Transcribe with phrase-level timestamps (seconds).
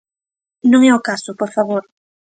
[0.71, 1.83] Non é o caso, ¡por favor!